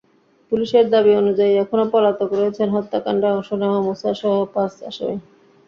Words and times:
পুলিশের 0.51 0.85
দাবি 0.89 1.11
অনুযায়ী 1.15 1.53
এখনো 1.55 1.83
পলাতক 1.93 2.29
রয়েছেন 2.33 2.67
হত্যাকাণ্ডে 2.75 3.27
অংশ 3.31 3.49
নেওয়া 3.61 3.79
মুছাসহ 3.81 4.33
পাঁচ 4.53 4.73
আসামি। 4.89 5.15